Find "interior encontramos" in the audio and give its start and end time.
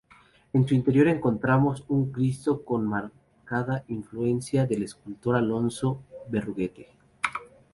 0.73-1.85